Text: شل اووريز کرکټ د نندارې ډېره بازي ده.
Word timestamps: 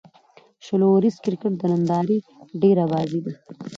شل 0.65 0.81
اووريز 0.85 1.15
کرکټ 1.23 1.53
د 1.57 1.63
نندارې 1.73 2.17
ډېره 2.61 2.83
بازي 2.91 3.19
ده. 3.25 3.33